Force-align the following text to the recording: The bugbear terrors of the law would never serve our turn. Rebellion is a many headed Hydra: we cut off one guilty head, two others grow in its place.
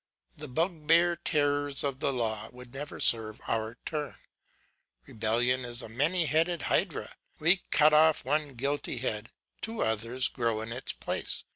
The 0.35 0.47
bugbear 0.47 1.15
terrors 1.15 1.83
of 1.83 1.99
the 1.99 2.11
law 2.11 2.49
would 2.51 2.73
never 2.73 2.99
serve 2.99 3.39
our 3.47 3.77
turn. 3.85 4.15
Rebellion 5.05 5.63
is 5.63 5.83
a 5.83 5.89
many 5.89 6.25
headed 6.25 6.63
Hydra: 6.63 7.13
we 7.39 7.61
cut 7.69 7.93
off 7.93 8.25
one 8.25 8.55
guilty 8.55 8.97
head, 8.97 9.29
two 9.61 9.83
others 9.83 10.27
grow 10.27 10.59
in 10.61 10.71
its 10.71 10.91
place. 10.91 11.43